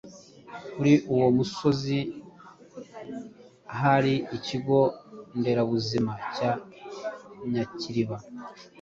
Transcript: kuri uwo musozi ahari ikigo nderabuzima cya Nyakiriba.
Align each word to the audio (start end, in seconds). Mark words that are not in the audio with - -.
kuri 0.73 0.93
uwo 1.13 1.27
musozi 1.37 1.97
ahari 3.73 4.13
ikigo 4.37 4.79
nderabuzima 5.37 6.13
cya 6.33 6.51
Nyakiriba. 7.51 8.17